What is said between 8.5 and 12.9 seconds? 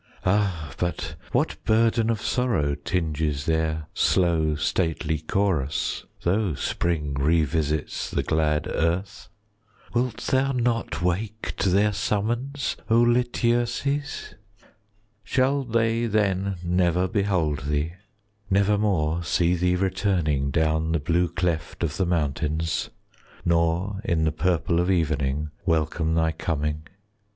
earth? Wilt thou not wake to their summons,